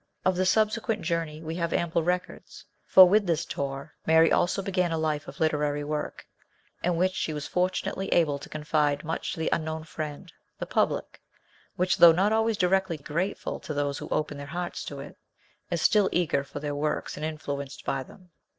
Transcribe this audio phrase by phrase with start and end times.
[0.25, 4.13] Of the subsequent journey we have ample records, for with this tour 5 * 68
[4.15, 4.15] MRS.
[4.15, 4.15] SHELLEY.
[4.17, 6.25] Mary also began a life of literary work,
[6.83, 11.21] in which she was fortunately able to confide much to the unknown friend, the public,
[11.75, 15.19] which though not always directly grateful to those who open their hearts to it,
[15.69, 18.31] is still eager for their works and influenced by them.